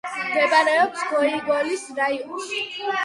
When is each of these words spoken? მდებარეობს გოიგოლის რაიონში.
მდებარეობს 0.19 1.03
გოიგოლის 1.11 1.85
რაიონში. 2.01 2.63